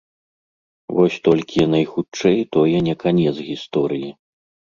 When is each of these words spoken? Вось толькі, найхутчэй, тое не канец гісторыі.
Вось 0.99 1.17
толькі, 1.27 1.67
найхутчэй, 1.73 2.39
тое 2.57 2.77
не 2.89 2.95
канец 3.05 3.35
гісторыі. 3.51 4.09